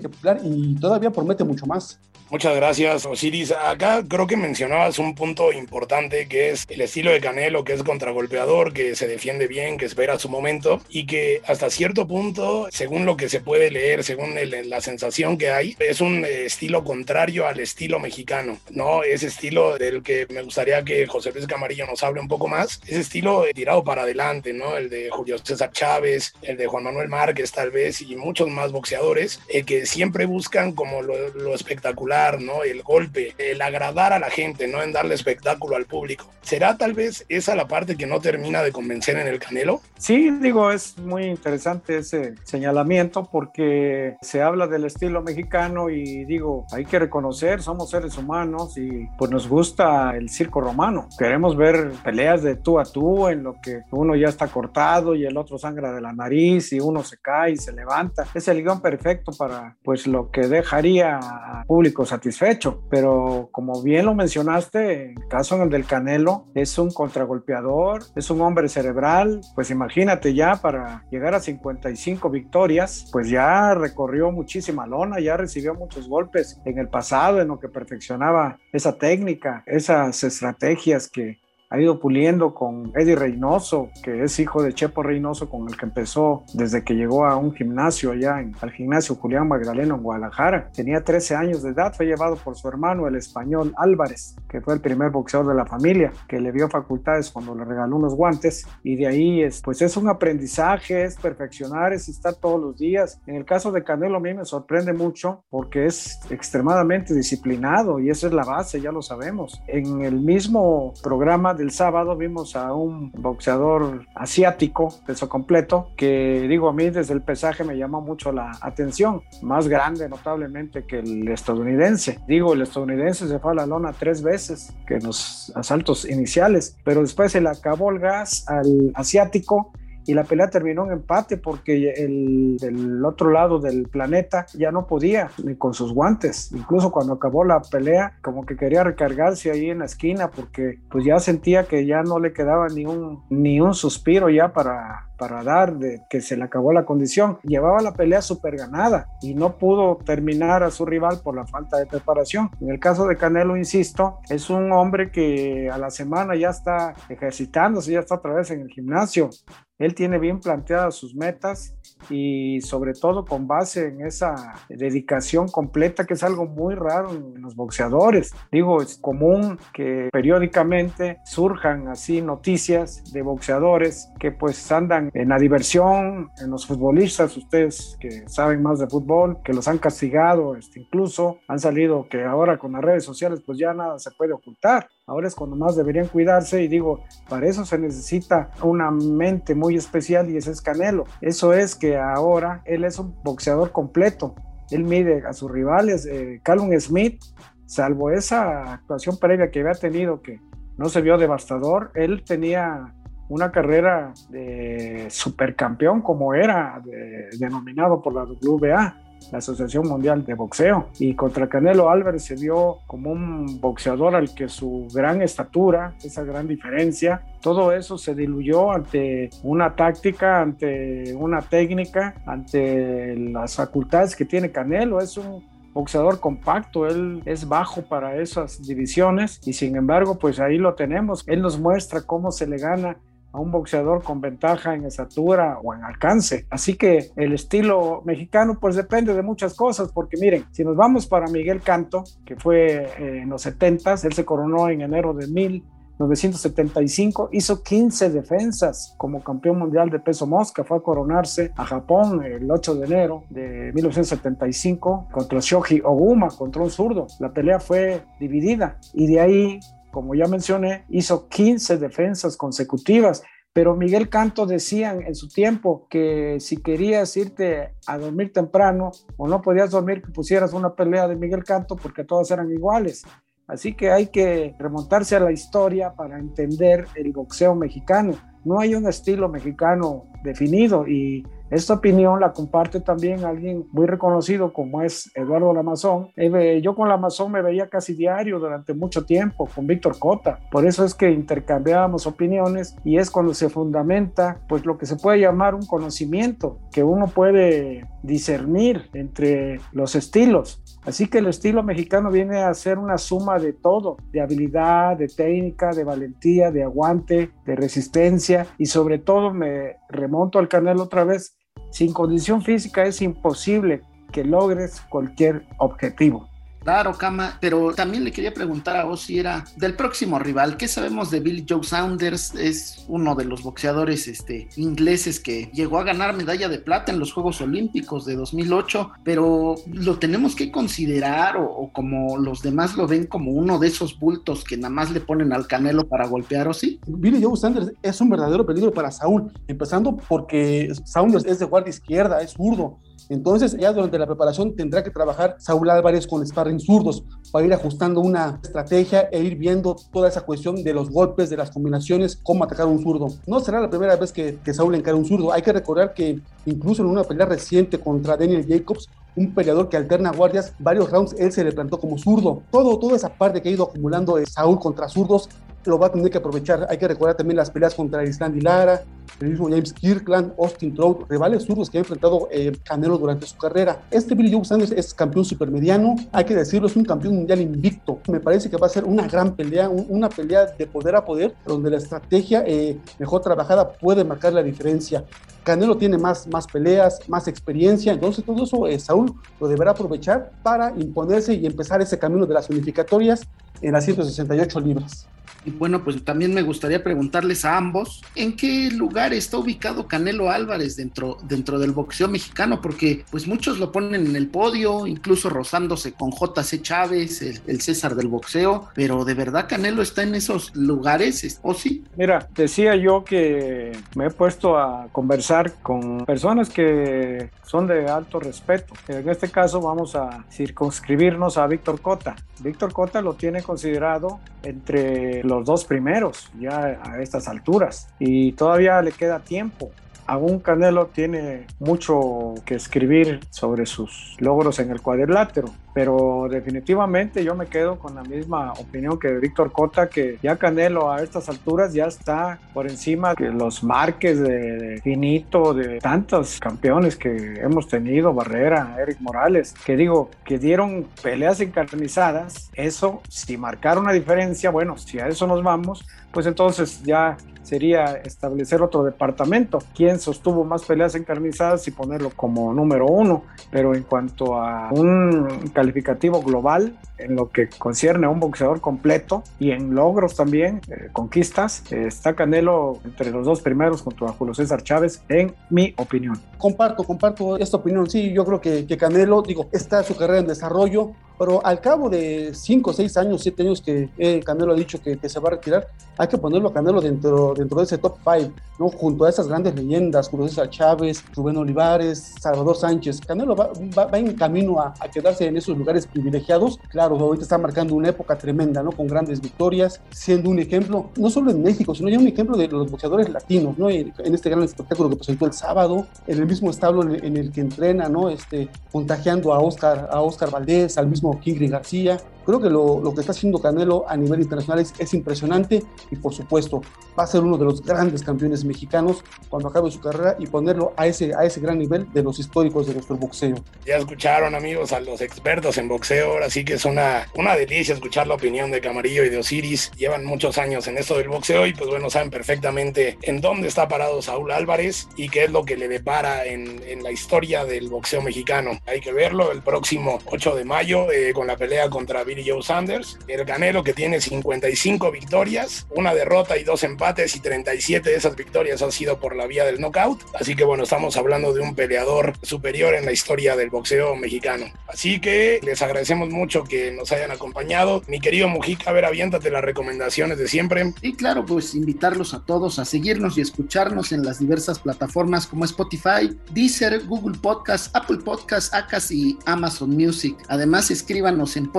y 0.44 0.76
todavía 0.76 1.12
promete 1.12 1.44
mucho 1.44 1.66
más. 1.66 2.00
Muchas 2.32 2.56
gracias, 2.56 3.06
Osiris. 3.06 3.52
Acá 3.52 4.04
creo 4.08 4.26
que 4.26 4.36
mencionabas 4.36 4.98
un 4.98 5.14
punto 5.14 5.54
importante 5.54 6.28
que 6.28 6.50
es 6.50 6.66
el 6.70 6.82
estilo 6.82 7.12
de 7.12 7.22
Canelo, 7.22 7.64
que 7.64 7.74
es 7.74 7.84
contragolpeador, 7.84 8.74
que 8.74 8.96
se 8.96 9.08
defiende 9.08 9.46
bien, 9.46 9.78
que 9.78 9.86
espera 9.86 10.18
su 10.18 10.28
momento 10.28 10.82
y 10.90 11.06
que 11.06 11.44
hasta 11.46 11.70
cierto 11.70 12.08
punto, 12.08 12.68
según 12.72 13.06
lo 13.06 13.16
que 13.16 13.30
se 13.30 13.42
puede 13.42 13.70
leer, 13.70 14.04
según 14.04 14.40
el, 14.40 14.72
la 14.72 14.82
sensación 14.82 15.38
que 15.38 15.52
hay, 15.52 15.76
es 15.78 16.02
un 16.02 16.26
estilo 16.26 16.84
contrario 16.84 17.46
al 17.46 17.60
estilo 17.60 18.00
mexicano, 18.00 18.58
¿no? 18.72 19.04
Ese 19.04 19.28
estilo 19.28 19.78
del 19.78 20.02
que 20.02 20.26
me 20.32 20.42
gustaría 20.42 20.84
que 20.84 21.06
José 21.06 21.32
Luis 21.32 21.46
Camarillo 21.46 21.86
nos 21.86 22.02
hable 22.02 22.22
un 22.22 22.28
poco 22.28 22.48
más, 22.48 22.82
ese 22.88 23.02
estilo 23.02 23.46
tirado 23.54 23.84
para 23.84 24.02
adelante, 24.02 24.52
¿no? 24.52 24.78
El 24.78 24.90
de 24.90 25.12
Julio 25.12 25.38
César 25.38 25.72
Chávez, 25.72 26.34
el 26.42 26.58
de 26.58 26.66
Juan 26.66 26.86
Manuel 26.86 27.08
Márquez 27.08 27.52
tal 27.52 27.70
vez 27.70 28.02
y 28.02 28.16
muchos 28.16 28.50
más 28.50 28.72
boxeadores, 28.72 29.42
el 29.48 29.64
que 29.64 29.86
siempre 29.86 30.05
buscan 30.26 30.74
como 30.74 31.02
lo, 31.02 31.30
lo 31.30 31.54
espectacular 31.54 31.96
¿no? 32.42 32.64
El 32.64 32.84
golpe, 32.84 33.34
el 33.38 33.62
agradar 33.62 34.14
a 34.14 34.20
la 34.20 34.30
gente, 34.30 34.68
¿no? 34.68 34.82
En 34.82 34.92
darle 34.92 35.16
espectáculo 35.16 35.76
al 35.76 35.86
público. 35.86 36.32
¿Será 36.42 36.78
tal 36.78 36.94
vez 36.94 37.26
esa 37.28 37.56
la 37.56 37.68
parte 37.68 37.96
que 37.96 38.06
no 38.06 38.20
termina 38.20 38.62
de 38.62 38.72
convencer 38.72 39.18
en 39.18 39.28
el 39.28 39.40
Canelo? 39.40 39.82
Sí, 39.98 40.30
digo, 40.30 40.72
es 40.72 40.98
muy 41.00 41.26
interesante 41.26 41.98
ese 41.98 42.36
señalamiento 42.44 43.28
porque 43.32 44.16
se 44.22 44.42
habla 44.42 44.68
del 44.68 44.86
estilo 44.86 45.24
mexicano 45.24 45.90
y 45.90 46.24
digo, 46.26 46.68
hay 46.72 46.86
que 46.86 47.00
reconocer, 47.00 47.64
somos 47.64 47.90
seres 47.90 48.18
humanos 48.18 48.78
y 48.78 49.08
pues 49.18 49.32
nos 49.32 49.48
gusta 49.48 50.16
el 50.16 50.30
circo 50.30 50.62
romano. 50.62 51.10
Queremos 51.18 51.58
ver 51.58 51.92
peleas 52.04 52.44
de 52.44 52.56
tú 52.56 52.80
a 52.80 52.84
tú 52.84 53.28
en 53.28 53.44
lo 53.44 53.60
que 53.60 53.82
uno 53.92 54.16
ya 54.16 54.28
está 54.28 54.48
cortado 54.48 55.16
y 55.16 55.26
el 55.26 55.38
otro 55.38 55.58
sangra 55.58 55.92
de 55.94 56.02
la 56.02 56.14
nariz 56.14 56.72
y 56.74 56.80
uno 56.80 57.04
se 57.04 57.18
cae 57.18 57.54
y 57.54 57.58
se 57.58 57.72
levanta. 57.74 58.28
Es 58.36 58.48
el 58.48 58.62
guion 58.62 58.82
perfecto 58.82 59.32
para 59.32 59.76
pues 59.84 59.95
lo 60.08 60.30
que 60.32 60.48
dejaría 60.48 61.20
público 61.68 62.06
satisfecho, 62.06 62.84
pero 62.90 63.50
como 63.52 63.82
bien 63.82 64.06
lo 64.06 64.14
mencionaste, 64.14 65.12
en 65.12 65.18
el 65.18 65.28
caso 65.28 65.58
del 65.68 65.86
Canelo, 65.86 66.46
es 66.54 66.78
un 66.78 66.92
contragolpeador, 66.92 68.04
es 68.16 68.30
un 68.30 68.42
hombre 68.42 68.70
cerebral, 68.70 69.42
pues 69.56 69.72
imagínate 69.72 70.34
ya 70.34 70.58
para 70.58 71.04
llegar 71.12 71.34
a 71.34 71.40
55 71.40 72.30
victorias, 72.30 73.10
pues 73.12 73.30
ya 73.30 73.74
recorrió 73.74 74.32
muchísima 74.32 74.86
lona, 74.86 75.20
ya 75.20 75.38
recibió 75.38 75.74
muchos 75.74 76.08
golpes 76.08 76.62
en 76.66 76.78
el 76.78 76.90
pasado 76.90 77.42
en 77.42 77.48
lo 77.48 77.60
que 77.60 77.70
perfeccionaba 77.70 78.58
esa 78.72 78.98
técnica, 78.98 79.64
esas 79.66 80.24
estrategias 80.24 81.10
que 81.10 81.40
ha 81.70 81.80
ido 81.80 82.00
puliendo 82.00 82.54
con 82.54 82.92
Eddie 82.96 83.16
Reynoso, 83.16 83.90
que 84.04 84.24
es 84.24 84.40
hijo 84.40 84.62
de 84.62 84.74
Chepo 84.74 85.04
Reynoso, 85.04 85.50
con 85.50 85.68
el 85.68 85.78
que 85.78 85.86
empezó 85.86 86.44
desde 86.54 86.84
que 86.84 86.94
llegó 86.94 87.26
a 87.26 87.36
un 87.38 87.54
gimnasio 87.54 88.12
allá, 88.12 88.42
en, 88.42 88.56
al 88.62 88.72
gimnasio 88.72 89.16
Julián 89.16 89.48
Magdaleno 89.48 89.96
en 89.96 90.04
Guadalajara. 90.04 90.70
Tenía 90.74 91.04
13 91.04 91.36
años 91.36 91.64
de 91.64 91.72
edad, 91.72 91.94
fue 91.94 92.06
llevado 92.06 92.36
por 92.36 92.56
su 92.56 92.68
hermano, 92.68 93.08
el 93.08 93.16
español 93.16 93.74
Álvarez, 93.78 94.36
que 94.48 94.62
fue 94.62 94.74
el 94.76 94.82
primer 94.82 95.10
boxeador 95.12 95.48
de 95.50 95.56
la 95.56 95.66
familia, 95.66 96.12
que 96.28 96.40
le 96.40 96.52
vio 96.52 96.70
facultades 96.70 97.32
cuando 97.32 97.56
le 97.56 97.66
regaló 97.66 97.96
unos 97.98 98.16
guantes, 98.16 98.68
y 98.84 98.96
de 98.96 99.08
ahí 99.08 99.42
es, 99.42 99.62
pues 99.62 99.82
es 99.82 99.98
un 99.98 100.08
aprendizaje, 100.08 101.04
es 101.04 101.18
perfeccionar, 101.18 101.94
es 101.94 102.08
estar 102.08 102.36
todos 102.36 102.62
los 102.62 102.78
días. 102.78 103.20
En 103.26 103.36
el 103.36 103.46
caso 103.46 103.72
de 103.72 103.84
Canelo 103.84 104.18
a 104.18 104.20
mí 104.20 104.34
me 104.34 104.46
sorprende 104.46 104.94
mucho 104.94 105.44
porque 105.50 105.86
es 105.86 106.20
extremadamente 106.30 107.14
disciplinado 107.14 108.00
y 108.00 108.10
esa 108.10 108.28
es 108.28 108.34
la 108.34 108.44
base, 108.44 108.82
ya 108.82 108.92
lo 108.92 109.02
sabemos. 109.02 109.62
En 109.68 110.02
el 110.02 110.20
mismo 110.20 110.94
programa 111.02 111.55
del 111.56 111.72
sábado 111.72 112.16
vimos 112.16 112.56
a 112.56 112.74
un 112.74 113.12
boxeador 113.12 114.06
asiático, 114.14 114.94
peso 115.06 115.28
completo, 115.30 115.90
que 115.98 116.46
digo 116.48 116.70
a 116.70 116.74
mí 116.74 116.90
desde 116.90 117.14
el 117.14 117.22
pesaje 117.22 117.64
me 117.64 117.78
llamó 117.78 118.02
mucho 118.02 118.32
la 118.32 118.58
atención, 118.62 119.22
más 119.42 119.68
grande 119.68 120.08
notablemente 120.10 120.86
que 120.86 121.00
el 121.00 121.28
estadounidense. 121.28 122.20
Digo, 122.28 122.54
el 122.54 122.62
estadounidense 122.62 123.28
se 123.28 123.40
fue 123.40 123.52
a 123.52 123.56
la 123.56 123.66
lona 123.66 123.94
tres 123.94 124.22
veces, 124.22 124.74
que 124.88 124.96
en 124.96 125.06
los 125.06 125.52
asaltos 125.56 126.06
iniciales, 126.06 126.78
pero 126.84 127.02
después 127.02 127.32
se 127.32 127.42
le 127.42 127.50
acabó 127.50 127.92
el 127.92 128.00
gas 128.00 128.46
al 128.48 128.92
asiático 128.94 129.72
y 130.06 130.14
la 130.14 130.24
pelea 130.24 130.50
terminó 130.50 130.86
en 130.86 130.92
empate 130.92 131.38
porque 131.38 131.92
el, 131.92 132.58
el, 132.62 133.04
otro 133.06 133.32
lado 133.32 133.60
del 133.60 133.88
planeta 133.88 134.46
ya 134.54 134.72
no 134.72 134.88
podía 134.88 135.30
ni 135.44 135.56
con 135.56 135.74
sus 135.74 135.94
guantes. 135.94 136.52
Incluso 136.52 136.92
cuando 136.92 137.14
acabó 137.14 137.44
la 137.44 137.62
pelea, 137.62 138.18
como 138.22 138.46
que 138.46 138.56
quería 138.56 138.84
recargarse 138.84 139.52
ahí 139.52 139.70
en 139.70 139.80
la 139.80 139.86
esquina 139.86 140.30
porque 140.30 140.80
pues 140.90 141.06
ya 141.06 141.20
sentía 141.20 141.66
que 141.66 141.86
ya 141.86 142.04
no 142.04 142.20
le 142.20 142.34
quedaba 142.34 142.68
ni 142.68 142.86
un, 142.86 143.24
ni 143.30 143.60
un 143.60 143.74
suspiro 143.74 144.30
ya 144.30 144.54
para, 144.54 145.08
para 145.18 145.44
dar 145.44 145.78
de 145.78 146.02
que 146.10 146.22
se 146.22 146.38
le 146.38 146.44
acabó 146.44 146.74
la 146.74 146.86
condición. 146.86 147.40
Llevaba 147.44 147.82
la 147.82 147.94
pelea 147.94 148.22
súper 148.22 148.58
ganada 148.58 149.08
y 149.22 149.34
no 149.34 149.58
pudo 149.58 149.98
terminar 149.98 150.64
a 150.64 150.72
su 150.72 150.86
rival 150.86 151.20
por 151.24 151.36
la 151.36 151.46
falta 151.46 151.78
de 151.78 151.86
preparación. 151.86 152.50
En 152.62 152.70
el 152.70 152.80
caso 152.80 153.08
de 153.08 153.18
Canelo, 153.18 153.58
insisto, 153.58 154.20
es 154.30 154.50
un 154.50 154.72
hombre 154.72 155.12
que 155.12 155.70
a 155.72 155.78
la 155.78 155.90
semana 155.90 156.36
ya 156.36 156.50
está 156.50 156.94
ejercitándose, 157.10 157.94
ya 157.94 158.00
está 158.00 158.16
otra 158.16 158.34
vez 158.34 158.52
en 158.52 158.62
el 158.62 158.70
gimnasio. 158.70 159.30
Él 159.78 159.94
tiene 159.94 160.20
bien 160.20 160.40
planteadas 160.40 160.96
sus 160.96 161.16
metas 161.16 161.76
y 162.10 162.62
sobre 162.62 162.94
todo 162.94 163.26
con 163.26 163.46
base 163.46 163.88
en 163.88 164.06
esa 164.06 164.54
dedicación 164.70 165.50
completa 165.50 166.06
que 166.06 166.14
es 166.14 166.24
algo 166.24 166.46
muy 166.46 166.76
raro 166.76 167.12
en 167.12 167.42
los 167.42 167.56
boxeadores. 167.56 168.34
Digo, 168.52 168.82
es 168.82 168.98
común 168.98 169.60
que 169.74 170.10
periódicamente 170.14 171.18
surjan 171.26 171.90
así 171.90 172.22
noticias 172.22 173.12
de 173.12 173.22
boxeadores 173.22 174.10
que 174.18 174.32
pues 174.32 174.72
andan 174.72 175.05
en 175.14 175.30
la 175.30 175.38
diversión, 175.38 176.30
en 176.42 176.50
los 176.50 176.66
futbolistas, 176.66 177.36
ustedes 177.38 177.98
que 178.00 178.28
saben 178.28 178.62
más 178.62 178.80
de 178.80 178.88
fútbol, 178.88 179.38
que 179.44 179.54
los 179.54 179.68
han 179.68 179.78
castigado, 179.78 180.56
este, 180.56 180.80
incluso 180.80 181.40
han 181.48 181.60
salido 181.60 182.08
que 182.10 182.24
ahora 182.24 182.58
con 182.58 182.74
las 182.74 182.82
redes 182.82 183.04
sociales 183.04 183.42
pues 183.46 183.58
ya 183.58 183.74
nada 183.74 184.00
se 184.00 184.12
puede 184.12 184.34
ocultar. 184.34 184.88
Ahora 185.08 185.28
es 185.28 185.36
cuando 185.36 185.56
más 185.56 185.76
deberían 185.76 186.08
cuidarse 186.08 186.64
y 186.64 186.68
digo, 186.68 187.04
para 187.30 187.48
eso 187.48 187.66
se 187.66 187.78
necesita 187.78 188.52
una 188.64 188.90
mente 188.92 189.54
muy 189.54 189.76
especial 189.76 190.30
y 190.30 190.38
ese 190.38 190.52
es 190.52 190.62
Canelo. 190.62 191.06
Eso 191.22 191.54
es 191.54 191.76
que 191.76 191.98
ahora 191.98 192.62
él 192.66 192.84
es 192.84 192.98
un 192.98 193.16
boxeador 193.24 193.72
completo. 193.72 194.36
Él 194.72 194.84
mide 194.84 195.24
a 195.28 195.34
sus 195.34 195.52
rivales. 195.52 196.08
Eh, 196.08 196.42
Smith, 196.80 197.22
salvo 197.66 198.10
esa 198.10 198.74
actuación 198.74 199.18
previa 199.18 199.52
que 199.52 199.60
había 199.60 199.74
tenido 199.74 200.22
que 200.22 200.40
no 200.78 200.90
se 200.90 201.02
vio 201.02 201.18
devastador, 201.18 201.92
él 201.96 202.24
tenía 202.26 202.94
una 203.30 203.52
carrera 203.52 204.14
de 204.30 205.08
supercampeón 205.10 206.02
como 206.02 206.34
era 206.34 206.82
de, 206.84 207.30
denominado 207.38 208.02
por 208.02 208.14
la 208.14 208.24
WBA 208.24 209.06
la 209.32 209.40
Asociación 209.40 209.88
Mundial 209.88 210.26
de 210.26 210.34
Boxeo. 210.34 210.90
Y 211.00 211.16
contra 211.16 211.48
Canelo 211.48 211.90
Álvarez 211.90 212.24
se 212.24 212.36
vio 212.36 212.80
como 212.88 213.12
un 213.12 213.60
boxeador 213.60 214.16
al 214.16 214.34
que 214.34 214.48
su 214.48 214.88
gran 214.94 215.22
estatura, 215.22 215.96
esa 216.04 216.24
gran 216.24 216.48
diferencia, 216.48 217.24
todo 217.42 217.72
eso 217.72 217.98
se 217.98 218.16
diluyó 218.16 218.72
ante 218.72 219.30
una 219.44 219.76
táctica, 219.76 220.42
ante 220.42 221.14
una 221.16 221.42
técnica, 221.42 222.16
ante 222.26 223.16
las 223.16 223.56
facultades 223.56 224.16
que 224.16 224.26
tiene 224.26 224.52
Canelo. 224.52 225.00
Es 225.00 225.18
un 225.18 225.44
boxeador 225.74 226.20
compacto, 226.20 226.88
él 226.88 227.22
es 227.26 227.48
bajo 227.48 227.82
para 227.82 228.16
esas 228.16 228.66
divisiones 228.66 229.42
y 229.46 229.54
sin 229.54 229.76
embargo 229.76 230.18
pues 230.18 230.40
ahí 230.40 230.58
lo 230.58 230.74
tenemos. 230.76 231.24
Él 231.28 231.42
nos 231.42 231.60
muestra 231.60 232.02
cómo 232.02 232.32
se 232.32 232.48
le 232.48 232.58
gana 232.58 232.98
a 233.36 233.40
un 233.40 233.52
boxeador 233.52 234.04
con 234.04 234.22
ventaja 234.22 234.74
en 234.74 234.86
estatura 234.86 235.60
o 235.64 235.74
en 235.74 235.84
alcance. 235.84 236.46
Así 236.50 236.76
que 236.76 237.12
el 237.16 237.34
estilo 237.34 238.02
mexicano 238.06 238.58
pues 238.60 238.76
depende 238.76 239.14
de 239.14 239.22
muchas 239.22 239.54
cosas, 239.54 239.92
porque 239.92 240.18
miren, 240.18 240.46
si 240.52 240.64
nos 240.64 240.76
vamos 240.76 241.08
para 241.08 241.28
Miguel 241.28 241.62
Canto, 241.62 242.04
que 242.26 242.36
fue 242.36 242.88
eh, 242.98 243.22
en 243.24 243.30
los 243.30 243.42
70 243.42 243.76
él 244.04 244.14
se 244.14 244.26
coronó 244.26 244.70
en 244.70 244.82
enero 244.82 245.14
de 245.14 245.28
1975, 245.28 247.30
hizo 247.32 247.64
15 247.64 248.10
defensas 248.10 248.94
como 248.98 249.24
campeón 249.24 249.60
mundial 249.60 249.90
de 249.90 250.00
peso 250.00 250.28
mosca, 250.28 250.64
fue 250.64 250.78
a 250.78 250.82
coronarse 250.82 251.52
a 251.56 251.66
Japón 251.66 252.24
el 252.24 252.50
8 252.50 252.76
de 252.76 252.86
enero 252.86 253.24
de 253.30 253.72
1975 253.74 255.08
contra 255.12 255.40
Shoji 255.40 255.82
Oguma, 255.84 256.30
contra 256.30 256.64
un 256.64 256.70
zurdo. 256.70 257.08
La 257.20 257.32
pelea 257.32 257.60
fue 257.60 258.04
dividida 258.20 258.78
y 258.94 259.08
de 259.08 259.22
ahí 259.22 259.60
como 259.96 260.14
ya 260.14 260.28
mencioné, 260.28 260.84
hizo 260.90 261.30
15 261.30 261.78
defensas 261.78 262.36
consecutivas. 262.36 263.24
Pero 263.54 263.78
Miguel 263.78 264.10
Canto 264.10 264.46
decían 264.46 265.02
en 265.04 265.16
su 265.16 265.30
tiempo 265.30 265.88
que 265.90 266.36
si 266.42 266.58
querías 266.58 267.16
irte 267.16 267.76
a 267.88 267.98
dormir 267.98 268.34
temprano 268.34 268.92
o 269.16 269.26
no 269.26 269.42
podías 269.42 269.72
dormir, 269.72 270.02
que 270.02 270.12
pusieras 270.12 270.52
una 270.52 270.76
pelea 270.76 271.08
de 271.08 271.16
Miguel 271.16 271.46
Canto 271.46 271.78
porque 271.78 272.04
todas 272.04 272.30
eran 272.30 272.52
iguales. 272.52 273.06
Así 273.48 273.74
que 273.74 273.90
hay 273.90 274.08
que 274.08 274.54
remontarse 274.60 275.16
a 275.16 275.22
la 275.22 275.32
historia 275.32 275.94
para 275.96 276.20
entender 276.20 276.88
el 276.96 277.14
boxeo 277.14 277.56
mexicano. 277.56 278.16
No 278.44 278.60
hay 278.60 278.76
un 278.76 278.90
estilo 278.90 279.30
mexicano 279.30 280.12
definido 280.26 280.86
y 280.86 281.26
esta 281.50 281.76
opinión 281.76 282.20
la 282.20 282.34
comparte 282.34 282.80
también 282.80 283.24
alguien 283.24 283.66
muy 283.72 283.86
reconocido 283.86 284.52
como 284.52 284.82
es 284.82 285.12
Eduardo 285.16 285.54
Lamazón. 285.54 286.10
Eh, 286.16 286.60
yo 286.64 286.76
con 286.76 286.90
Lamazón 286.90 287.32
me 287.32 287.42
veía 287.42 287.70
casi 287.70 287.94
diario 287.94 288.40
durante 288.40 288.74
mucho 288.74 289.06
tiempo, 289.06 289.48
con 289.54 289.68
Víctor 289.68 290.00
Cota. 290.00 290.40
Por 290.52 290.66
eso 290.66 290.84
es 290.84 290.96
que 290.96 291.12
intercambiábamos 291.12 292.08
opiniones 292.08 292.76
y 292.84 292.98
es 292.98 293.12
cuando 293.12 293.34
se 293.34 293.50
fundamenta 293.50 294.40
pues 294.48 294.66
lo 294.66 294.78
que 294.78 294.86
se 294.86 294.96
puede 294.96 295.20
llamar 295.20 295.54
un 295.54 295.66
conocimiento, 295.66 296.60
que 296.72 296.84
uno 296.84 297.08
puede 297.08 297.88
discernir 298.02 298.90
entre 298.94 299.60
los 299.72 299.96
estilos. 299.96 300.62
Así 300.86 301.08
que 301.08 301.18
el 301.18 301.28
estilo 301.28 301.64
mexicano 301.64 302.12
viene 302.12 302.38
a 302.38 302.54
ser 302.54 302.78
una 302.78 303.00
suma 303.00 303.40
de 303.40 303.54
todo, 303.54 303.98
de 304.12 304.22
habilidad, 304.22 304.96
de 304.98 305.08
técnica, 305.08 305.72
de 305.72 305.84
valentía, 305.84 306.52
de 306.52 306.64
aguante, 306.64 307.32
de 307.46 307.56
resistencia 307.56 308.46
y 308.60 308.68
sobre 308.68 309.00
todo 309.00 309.34
me 309.34 309.78
remonto 309.90 310.38
al 310.38 310.48
canal 310.48 310.80
otra 310.80 311.04
vez, 311.04 311.38
sin 311.72 311.92
condición 311.92 312.44
física 312.44 312.84
es 312.84 313.02
imposible 313.02 313.82
que 314.12 314.24
logres 314.24 314.80
cualquier 314.90 315.48
objetivo. 315.58 316.30
Claro, 316.66 316.98
Kama, 316.98 317.38
pero 317.40 317.76
también 317.76 318.04
le 318.04 318.12
quería 318.12 318.34
preguntar 318.34 318.76
a 318.76 318.86
vos 318.86 319.02
si 319.02 319.20
era 319.20 319.46
del 319.56 319.76
próximo 319.76 320.18
rival. 320.18 320.58
¿Qué 320.58 320.68
sabemos 320.68 321.12
de 321.12 321.20
Bill 321.20 321.46
Joe 321.48 321.64
Saunders? 321.64 322.34
Es 322.34 322.86
uno 322.88 323.14
de 323.14 323.24
los 323.24 323.44
boxeadores 323.44 324.08
este, 324.08 324.50
ingleses 324.56 325.20
que 325.20 325.52
llegó 325.54 325.78
a 325.78 325.84
ganar 325.84 326.16
medalla 326.16 326.50
de 326.50 326.58
plata 326.58 326.92
en 326.92 326.98
los 326.98 327.14
Juegos 327.14 327.40
Olímpicos 327.40 328.04
de 328.06 328.16
2008, 328.16 328.94
pero 329.04 329.54
lo 329.72 330.00
tenemos 330.00 330.36
que 330.36 330.52
considerar 330.52 331.38
o, 331.38 331.70
como 331.72 332.18
los 332.18 332.42
demás 332.42 332.76
lo 332.76 332.88
ven 332.88 333.06
como 333.06 333.30
uno 333.30 333.60
de 333.60 333.68
esos 333.68 334.00
bultos 334.00 334.44
que 334.44 334.58
nada 334.58 334.72
más 334.72 334.90
le 334.90 335.02
ponen 335.02 335.34
al 335.34 335.46
canelo 335.46 335.88
para 335.88 336.08
golpear 336.08 336.48
o 336.48 336.54
sí. 336.56 336.80
Billy 336.88 337.22
Joe 337.22 337.38
Saunders 337.38 337.74
es 337.84 338.02
un 338.02 338.10
verdadero 338.10 338.44
peligro 338.44 338.74
para 338.74 338.90
Saúl, 338.90 339.32
empezando 339.48 339.96
porque 339.96 340.74
Saunders 340.84 341.26
es 341.26 341.38
de 341.38 341.46
guardia 341.46 341.70
izquierda, 341.70 342.24
es 342.24 342.32
zurdo 342.32 342.80
entonces, 343.10 343.56
ya 343.58 343.72
durante 343.72 344.00
la 344.00 344.08
preparación 344.08 344.56
tendrá 344.56 344.84
que 344.84 344.90
trabajar 344.90 345.36
Saúl 345.40 345.70
Álvarez 345.70 346.08
con 346.08 346.26
sparring 346.26 346.60
zurdos 346.60 347.04
para 347.32 347.46
ir 347.46 347.54
ajustando 347.54 348.02
una 348.02 348.40
estrategia 348.44 349.10
e 349.12 349.22
ir 349.24 349.36
viendo 349.36 349.76
toda 349.92 350.10
esa 350.10 350.22
cuestión 350.22 350.64
de 350.64 350.74
los 350.74 350.90
golpes, 350.90 351.30
de 351.30 351.38
las 351.38 351.52
combinaciones, 351.52 352.16
cómo 352.16 352.44
atacar 352.44 352.66
un 352.68 352.82
zurdo. 352.82 353.08
No 353.28 353.40
será 353.40 353.60
la 353.60 353.70
primera 353.70 353.96
vez 353.96 354.12
que, 354.12 354.40
que 354.44 354.54
Saúl 354.54 354.76
encara 354.76 354.98
un 354.98 355.06
zurdo. 355.06 355.32
Hay 355.32 355.42
que 355.42 355.54
recordar 355.54 355.94
que 355.94 356.20
incluso 356.46 356.82
en 356.82 356.90
una 356.90 357.04
pelea 357.04 357.26
reciente 357.26 357.80
contra 357.80 358.18
Daniel 358.18 358.46
Jacobs, 358.48 358.90
un 359.16 359.34
peleador 359.34 359.70
que 359.70 359.78
alterna 359.78 360.12
guardias, 360.12 360.54
varios 360.60 360.92
rounds 360.92 361.16
él 361.18 361.32
se 361.32 361.44
le 361.44 361.52
plantó 361.52 361.80
como 361.80 361.98
zurdo. 361.98 362.42
Todo, 362.52 362.78
toda 362.80 362.96
esa 362.96 363.10
parte 363.10 363.42
que 363.42 363.50
ha 363.50 363.52
ido 363.52 363.64
acumulando 363.64 364.18
Saúl 364.26 364.60
contra 364.60 364.90
zurdos 364.90 365.30
lo 365.66 365.80
va 365.80 365.88
a 365.88 365.92
tener 365.92 366.10
que 366.10 366.18
aprovechar. 366.18 366.68
Hay 366.70 366.78
que 366.78 366.88
recordar 366.88 367.18
también 367.18 367.38
las 367.38 367.50
peleas 367.50 367.74
contra 367.74 368.04
Island 368.04 368.38
y 368.38 368.42
Lara, 368.42 368.84
el 369.20 369.30
mismo 369.30 369.50
James 369.50 369.74
Kirkland, 369.74 370.34
Austin 370.38 370.74
Trout, 370.74 371.10
rivales 371.10 371.44
zurdos 371.44 371.70
que 371.70 371.78
ha 371.78 371.82
enfrentado 371.82 372.28
eh, 372.32 372.52
Canelo 372.64 372.98
durante 372.98 373.26
su 373.26 373.38
carrera. 373.38 373.82
Este 373.92 374.16
Billy 374.16 374.32
Joe 374.32 374.46
Sanders 374.46 374.72
es 374.72 374.94
campeón 374.94 375.26
supermediano, 375.26 375.96
hay 376.12 376.26
que 376.26 376.36
decirlo, 376.36 376.68
es 376.68 376.76
un 376.76 376.86
campeón 376.86 377.16
mundial 377.16 377.42
invicto. 377.42 378.00
Me 378.10 378.20
parece 378.20 378.50
que 378.50 378.58
va 378.58 378.68
a 378.68 378.70
ser 378.70 378.84
una 378.84 379.08
gran 379.08 379.36
pelea, 379.36 379.70
una 379.70 380.10
pelea 380.10 380.46
de 380.46 380.68
poder 380.68 380.96
a 380.96 381.06
poder, 381.06 381.36
donde 381.46 381.70
la 381.70 381.78
estrategia 381.78 382.44
eh, 382.46 382.78
mejor 383.00 383.22
trabajada 383.22 383.72
puede 383.74 384.04
marcar 384.04 384.34
la 384.34 384.44
diferencia. 384.44 385.06
Canelo 385.44 385.78
tiene 385.78 385.98
más, 385.98 386.28
más 386.28 386.48
peleas, 386.48 387.08
más 387.08 387.28
experiencia, 387.28 387.94
entonces 387.94 388.26
todo 388.26 388.44
eso 388.44 388.68
eh, 388.68 388.80
Saúl 388.80 389.14
lo 389.40 389.48
deberá 389.48 389.72
aprovechar 389.72 390.32
para 390.42 390.72
imponerse 390.76 391.36
y 391.36 391.46
empezar 391.46 391.82
ese 391.82 392.00
camino 392.00 392.26
de 392.26 392.34
las 392.34 392.50
unificatorias 392.50 393.22
en 393.62 393.74
las 393.74 393.86
168 393.86 394.60
libras. 394.60 395.08
Y 395.46 395.52
bueno, 395.52 395.84
pues 395.84 396.04
también 396.04 396.34
me 396.34 396.42
gustaría 396.42 396.84
preguntarles 396.84 397.46
a 397.46 397.58
ambos, 397.58 398.02
¿en 398.16 398.36
qué 398.36 398.72
lugar 398.72 399.14
está 399.14 399.38
ubicado 399.38 399.88
Canelo 399.88 400.32
Álvarez 400.32 400.76
dentro, 400.76 401.18
dentro 401.24 401.60
del 401.60 401.72
boxeo 401.72 402.08
mexicano? 402.08 402.62
Porque 402.62 403.06
pues 403.12 403.28
muchos 403.28 403.60
lo 403.60 403.72
ponen 403.72 404.08
en 404.08 404.16
el 404.16 404.28
podio, 404.28 404.88
incluso 404.88 405.30
rozándose 405.30 405.94
con 405.94 406.12
JC 406.12 406.62
Chávez, 406.62 407.22
el, 407.22 407.62
César 407.62 407.96
del 407.96 408.08
boxeo, 408.08 408.68
pero 408.76 409.06
¿de 409.06 409.14
verdad 409.14 409.48
Canelo 409.48 409.82
está 409.82 410.04
en 410.04 410.16
esos 410.16 410.56
lugares 410.56 411.40
o 411.42 411.54
sí? 411.54 411.84
Mira, 411.96 412.28
decía 412.36 412.76
yo 412.76 413.04
que 413.04 413.72
me 413.96 414.08
he 414.08 414.10
puesto 414.10 414.58
a 414.58 414.88
conversar 414.92 415.54
con 415.62 416.06
personas 416.06 416.50
que 416.50 417.30
son 417.44 417.68
de 417.68 417.88
alto 417.88 418.20
respeto. 418.20 418.74
En 418.88 419.08
este 419.10 419.30
caso 419.30 419.62
vamos 419.62 419.96
a 419.96 420.26
circunscribirnos 420.32 421.38
a 421.38 421.48
Víctor 421.48 421.82
Cota. 421.82 422.16
Víctor 422.40 422.74
Cota 422.74 423.02
lo 423.02 423.14
tiene 423.14 423.42
considerado 423.42 424.20
entre 424.44 425.24
los 425.24 425.35
los 425.36 425.46
dos 425.46 425.66
primeros 425.66 426.30
ya 426.40 426.80
a 426.84 427.02
estas 427.02 427.28
alturas. 427.28 427.88
Y 428.00 428.32
todavía 428.34 428.82
le 428.82 428.92
queda 428.92 429.20
tiempo 429.20 429.72
Aún 430.08 430.40
Canelo 430.40 430.88
tiene 430.88 431.48
mucho 431.60 432.36
que 432.46 432.56
escribir 432.56 433.22
sobre 433.32 433.66
sus 433.66 434.16
logros 434.20 434.60
en 434.60 434.70
el 434.70 434.82
cuadrilátero, 434.82 435.50
pero 435.74 436.28
definitivamente 436.30 437.24
yo 437.24 437.36
me 437.36 437.48
quedo 437.48 437.80
con 437.80 437.96
la 437.96 438.04
misma 438.04 438.54
opinión 438.54 439.00
que 439.00 439.12
Víctor 439.14 439.52
Cota, 439.52 439.90
que 439.90 440.18
ya 440.22 440.36
Canelo 440.36 440.92
a 440.92 441.02
estas 441.02 441.28
alturas 441.28 441.74
ya 441.74 441.86
está 441.86 442.40
por 442.54 442.70
encima 442.70 443.14
de 443.16 443.32
los 443.32 443.64
marques 443.64 444.20
de, 444.20 444.80
Finito, 444.84 445.54
de 445.54 445.80
tantos 445.80 446.40
campeones 446.40 446.96
que 446.96 447.40
hemos 447.40 447.68
tenido, 447.68 448.14
Barrera, 448.14 448.76
Eric 448.80 449.00
Morales, 449.00 449.54
que 449.66 449.76
digo, 449.76 450.12
que 450.24 450.38
dieron 450.38 450.86
peleas 451.02 451.40
encarnizadas, 451.42 452.52
eso, 452.54 453.02
si 453.10 453.38
marcar 453.38 453.78
una 453.80 453.92
diferencia, 453.92 454.52
bueno, 454.52 454.78
si 454.78 455.00
a 455.00 455.08
eso 455.08 455.26
nos 455.28 455.44
vamos, 455.44 455.86
pues 456.12 456.26
entonces 456.28 456.84
ya 456.84 457.18
sería 457.46 457.96
establecer 458.04 458.62
otro 458.62 458.84
departamento, 458.84 459.60
quién 459.76 460.00
sostuvo 460.00 460.44
más 460.44 460.64
peleas 460.66 460.96
encarnizadas 460.96 461.68
y 461.68 461.72
ponerlo 461.72 462.12
como 462.16 462.54
número 462.54 462.88
uno, 462.88 463.24
pero 463.52 463.76
en 463.76 463.84
cuanto 463.84 464.36
a 464.36 464.70
un 464.72 465.50
calificativo 465.54 466.22
global, 466.22 466.78
en 466.98 467.16
lo 467.16 467.30
que 467.30 467.50
concierne 467.50 468.06
a 468.08 468.10
un 468.10 468.20
boxeador 468.20 468.62
completo 468.62 469.24
y 469.40 469.52
en 469.52 469.76
logros 469.76 470.16
también, 470.16 470.62
eh, 470.70 470.90
conquistas, 470.92 471.64
eh, 471.72 471.86
está 471.88 472.16
Canelo 472.16 472.80
entre 472.84 473.12
los 473.12 473.26
dos 473.26 473.42
primeros 473.42 473.82
junto 473.82 474.08
a 474.08 474.14
Julio 474.14 474.34
César 474.34 474.64
Chávez, 474.64 475.04
en 475.10 475.36
mi 475.50 475.74
opinión. 475.78 476.20
Comparto, 476.38 476.84
comparto 476.84 477.38
esta 477.38 477.58
opinión, 477.58 477.90
sí, 477.90 478.12
yo 478.14 478.26
creo 478.26 478.42
que 478.42 478.66
Canelo, 478.78 479.22
digo, 479.22 479.48
está 479.52 479.84
su 479.84 479.96
carrera 479.96 480.20
en 480.20 480.28
desarrollo, 480.28 480.94
pero 481.18 481.46
al 481.46 481.62
cabo 481.62 481.90
de 481.90 482.32
5, 482.34 482.74
6 482.74 482.98
años, 482.98 483.22
7 483.22 483.44
años 483.44 483.62
que 483.62 483.90
eh, 483.98 484.22
Canelo 484.24 484.54
ha 484.54 484.56
dicho 484.56 484.82
que, 484.82 484.98
que, 484.98 485.10
se 485.10 485.20
va 485.20 485.30
a 485.30 485.32
retirar, 485.32 485.68
hay 485.98 486.08
que 486.08 486.18
ponerlo 486.18 486.50
a 486.50 486.54
Canelo 486.54 486.82
dentro, 486.82 487.34
dentro 487.34 487.58
de 487.58 487.64
ese 487.64 487.78
top 487.78 487.98
5, 488.04 488.34
¿no? 488.60 488.70
junto 488.70 489.06
a 489.06 489.10
esas 489.10 489.28
grandes 489.28 489.56
leyendas, 489.56 490.10
Julio 490.10 490.28
César 490.28 490.50
Chávez, 490.50 491.04
Rubén 491.16 491.38
Olivares, 491.38 492.16
Salvador 492.20 492.56
Sánchez. 492.56 493.02
Canelo 493.02 493.36
va, 493.36 493.52
va, 493.78 493.98
en 493.98 494.14
camino 494.14 494.60
a, 494.60 494.74
a, 494.80 494.90
quedarse 494.90 495.28
en 495.28 495.38
esos 495.38 495.58
lugares 495.58 495.88
privilegiados. 495.88 496.60
Claro, 496.70 496.98
ahorita 496.98 497.24
está 497.24 497.38
marcando 497.38 497.76
una 497.76 497.90
época 497.90 498.18
tremenda, 498.18 498.62
¿no? 498.62 498.72
con 498.72 498.88
grandes 498.88 499.22
victorias, 499.22 499.82
siendo 499.92 500.30
un 500.30 500.40
ejemplo, 500.40 500.90
no 500.98 501.10
solo 501.10 501.32
en 501.32 501.42
México, 501.42 501.74
sino 501.74 501.90
ya 501.90 502.00
un 502.00 502.08
ejemplo 502.08 502.38
de 502.38 502.48
los 502.48 502.70
boxeadores 502.70 503.10
latinos, 503.10 503.58
¿no? 503.58 503.70
en, 503.70 503.94
este 503.98 504.30
gran 504.30 504.44
espectáculo 504.44 504.90
que 504.90 504.98
presentó 504.98 505.26
el 505.26 505.34
sábado, 505.34 505.86
en 506.08 506.20
el 506.20 506.26
mismo 506.26 506.50
establo 506.50 506.84
en, 506.84 507.18
el 507.18 507.32
que 507.32 507.42
entrena, 507.42 507.90
¿no? 507.90 508.10
este, 508.10 508.50
contagiando 508.72 509.34
a 509.34 509.40
Oscar, 509.40 509.90
a 509.92 510.02
Oscar 510.02 510.30
Valdés, 510.30 510.78
al 510.78 510.88
mismo 510.88 511.05
Kingry 511.14 511.48
García. 511.48 511.98
Creo 512.26 512.42
que 512.42 512.50
lo, 512.50 512.82
lo 512.82 512.94
que 512.94 513.02
está 513.02 513.12
haciendo 513.12 513.40
Canelo 513.40 513.86
a 513.88 513.96
nivel 513.96 514.22
internacional 514.22 514.60
es, 514.60 514.74
es, 514.78 514.94
impresionante 514.94 515.64
y 515.92 515.96
por 515.98 516.14
supuesto 516.14 516.62
va 516.98 517.04
a 517.04 517.08
ser 517.08 517.22
uno 517.22 517.38
de 517.38 517.46
los 517.46 517.62
grandes 517.62 518.02
campeones 518.02 518.44
mexicanos 518.46 519.04
cuando 519.30 519.50
acabe 519.50 519.70
su 519.70 519.80
carrera 519.80 520.16
y 520.18 520.28
ponerlo 520.28 520.74
a 520.78 520.88
ese, 520.88 521.14
a 521.14 521.26
ese 521.26 521.40
gran 521.40 521.60
nivel 521.60 521.92
de 521.94 522.02
los 522.02 522.20
históricos 522.20 522.68
de 522.68 522.74
nuestro 522.74 522.96
boxeo. 522.96 523.36
Ya 523.66 523.78
escucharon 523.78 524.34
amigos 524.34 524.72
a 524.72 524.80
los 524.80 525.02
expertos 525.02 525.58
en 525.58 525.68
boxeo, 525.68 526.12
ahora 526.14 526.30
sí 526.30 526.46
que 526.46 526.54
es 526.54 526.66
una, 526.66 527.08
una 527.16 527.36
delicia 527.36 527.74
escuchar 527.74 528.08
la 528.08 528.16
opinión 528.16 528.52
de 528.52 528.62
Camarillo 528.62 529.04
y 529.04 529.10
de 529.10 529.18
Osiris. 529.18 529.72
Llevan 529.78 530.06
muchos 530.06 530.38
años 530.38 530.68
en 530.68 530.78
esto 530.78 530.98
del 530.98 531.10
boxeo 531.10 531.46
y 531.46 531.54
pues 531.54 531.70
bueno, 531.70 531.90
saben 531.90 532.10
perfectamente 532.10 532.98
en 533.02 533.22
dónde 533.22 533.48
está 533.48 533.68
parado 533.68 534.02
Saúl 534.02 534.32
Álvarez 534.32 534.88
y 534.96 535.10
qué 535.10 535.26
es 535.26 535.32
lo 535.32 535.44
que 535.44 535.58
le 535.58 535.68
depara 535.68 536.26
en, 536.26 536.62
en 536.66 536.84
la 536.84 536.92
historia 536.92 537.46
del 537.46 537.70
boxeo 537.70 538.02
mexicano. 538.02 538.60
Hay 538.66 538.82
que 538.82 538.94
verlo 538.94 539.32
el 539.32 539.42
próximo 539.42 540.00
8 540.06 540.36
de 540.36 540.46
mayo 540.46 540.92
eh, 540.92 541.14
con 541.14 541.28
la 541.28 541.38
pelea 541.38 541.70
contra 541.70 542.04
Billy 542.16 542.30
Joe 542.30 542.42
Sanders. 542.42 542.98
El 543.08 543.26
Canelo 543.26 543.64
que 543.64 543.74
tiene 543.74 544.00
55 544.00 544.92
victorias, 544.92 545.68
una 545.72 545.94
derrota 545.94 546.38
y 546.38 546.44
dos 546.44 546.64
empates 546.64 547.16
y 547.16 547.20
37 547.20 547.90
de 547.90 547.96
esas 547.96 548.16
victorias 548.16 548.62
han 548.62 548.72
sido 548.72 549.00
por 549.00 549.16
la 549.16 549.28
vía 549.28 549.44
del 549.46 549.60
knockout. 549.60 550.04
Así 550.14 550.36
que 550.36 550.46
bueno, 550.46 550.64
estamos 550.64 550.96
hablando 550.98 551.34
de 551.34 551.42
un 551.42 551.56
peleador 551.56 552.14
superior 552.22 552.74
en 552.74 552.86
la 552.86 552.92
historia 552.92 553.36
del 553.36 553.50
boxeo 553.50 553.96
mexicano. 553.96 554.46
Así 554.68 555.00
que 555.02 555.40
les 555.44 555.62
agradecemos 555.62 556.10
mucho 556.10 556.44
que 556.44 556.72
nos 556.72 556.92
hayan 556.92 557.12
acompañado. 557.12 557.84
Mi 557.88 558.00
querido 558.00 558.30
Mujica, 558.30 558.70
a 558.70 558.74
ver, 558.74 558.86
aviéntate 558.86 559.30
las 559.30 559.44
recomendaciones 559.44 560.18
de 560.18 560.28
siempre. 560.28 560.74
Y 560.82 560.94
claro, 560.94 561.26
pues 561.26 561.54
invitarlos 561.54 562.14
a 562.14 562.26
todos 562.26 562.60
a 562.60 562.66
seguirnos 562.66 563.18
y 563.18 563.22
escucharnos 563.22 563.92
en 563.92 564.04
las 564.04 564.20
diversas 564.20 564.60
plataformas 564.60 565.28
como 565.28 565.46
Spotify, 565.46 566.18
Deezer, 566.32 566.86
Google 566.86 567.18
Podcast, 567.20 567.76
Apple 567.76 567.98
Podcast, 568.04 568.54
Acas 568.54 568.92
y 568.92 569.18
Amazon 569.26 569.72
Music. 569.72 570.16
Además, 570.30 570.72
escríbanos 570.72 571.36
en 571.36 571.52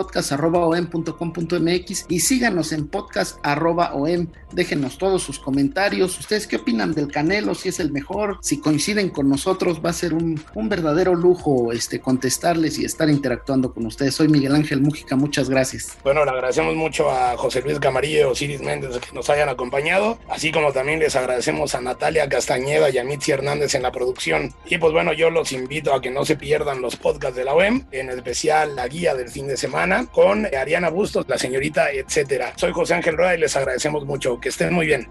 podcast.om.com.mx 0.50 2.06
y 2.08 2.20
síganos 2.20 2.72
en 2.72 2.88
podcast.om. 2.88 4.26
Déjenos 4.52 4.98
todos 4.98 5.22
sus 5.22 5.38
comentarios. 5.38 6.18
¿Ustedes 6.18 6.46
qué 6.46 6.56
opinan 6.56 6.94
del 6.94 7.08
Canelo? 7.10 7.54
Si 7.54 7.68
es 7.68 7.80
el 7.80 7.90
mejor, 7.90 8.38
si 8.42 8.60
coinciden 8.60 9.10
con 9.10 9.28
nosotros, 9.28 9.80
va 9.84 9.90
a 9.90 9.92
ser 9.92 10.14
un, 10.14 10.40
un 10.54 10.68
verdadero 10.68 11.14
lujo 11.14 11.72
este, 11.72 12.00
contestarles 12.00 12.78
y 12.78 12.84
estar 12.84 13.10
interactuando 13.10 13.72
con 13.74 13.86
ustedes. 13.86 14.14
Soy 14.14 14.28
Miguel 14.28 14.54
Ángel 14.54 14.80
Mújica, 14.80 15.16
muchas 15.16 15.50
gracias. 15.50 15.98
Bueno, 16.04 16.24
le 16.24 16.30
agradecemos 16.30 16.74
mucho 16.74 17.10
a 17.10 17.36
José 17.36 17.62
Luis 17.62 17.78
Camarillo 17.78 18.20
y 18.20 18.22
Osiris 18.22 18.60
Méndez 18.60 18.98
que 18.98 19.12
nos 19.12 19.28
hayan 19.30 19.48
acompañado, 19.48 20.18
así 20.28 20.52
como 20.52 20.72
también 20.72 21.00
les 21.00 21.16
agradecemos 21.16 21.74
a 21.74 21.80
Natalia 21.80 22.28
Castañeda 22.28 22.90
y 22.90 22.98
a 22.98 23.04
Mitzi 23.04 23.32
Hernández 23.32 23.74
en 23.74 23.82
la 23.82 23.92
producción. 23.92 24.54
Y 24.66 24.78
pues 24.78 24.92
bueno, 24.92 25.12
yo 25.12 25.30
los 25.30 25.52
invito 25.52 25.92
a 25.92 26.00
que 26.00 26.10
no 26.10 26.24
se 26.24 26.36
pierdan 26.36 26.80
los 26.80 26.96
podcasts 26.96 27.36
de 27.36 27.44
la 27.44 27.54
OEM, 27.54 27.86
en 27.90 28.10
especial 28.10 28.76
la 28.76 28.88
guía 28.88 29.14
del 29.14 29.28
fin 29.28 29.46
de 29.48 29.56
semana 29.56 30.06
con 30.12 30.35
Ariana 30.44 30.90
Bustos, 30.90 31.26
la 31.28 31.38
señorita, 31.38 31.90
etcétera. 31.90 32.52
Soy 32.56 32.72
José 32.72 32.94
Ángel 32.94 33.16
Rueda 33.16 33.34
y 33.34 33.38
les 33.38 33.56
agradecemos 33.56 34.04
mucho. 34.04 34.38
Que 34.38 34.50
estén 34.50 34.74
muy 34.74 34.86
bien. 34.86 35.08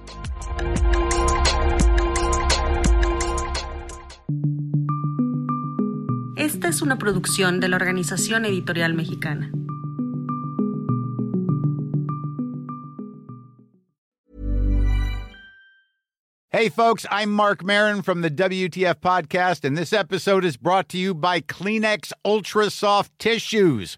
Esta 6.37 6.67
es 6.67 6.81
una 6.81 6.97
producción 6.97 7.59
de 7.59 7.69
la 7.69 7.77
Organización 7.77 8.45
Editorial 8.45 8.93
Mexicana. 8.93 9.51
Hey, 16.55 16.69
folks, 16.69 17.05
I'm 17.11 17.31
Mark 17.31 17.65
Marin 17.65 18.01
from 18.01 18.21
the 18.21 18.31
WTF 18.31 19.01
Podcast, 19.01 19.65
and 19.65 19.77
this 19.77 19.91
episode 19.91 20.45
is 20.45 20.55
brought 20.55 20.87
to 20.89 20.97
you 20.97 21.13
by 21.13 21.41
Kleenex 21.41 22.13
Ultra 22.23 22.69
Soft 22.69 23.11
Tissues, 23.19 23.97